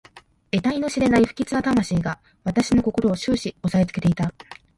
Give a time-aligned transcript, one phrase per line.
[0.51, 4.33] えたいの知れない不吉な魂が私の心を始終おさえつけていた。